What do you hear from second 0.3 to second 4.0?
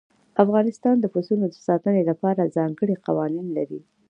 افغانستان د پسونو د ساتنې لپاره ځانګړي قوانين لري.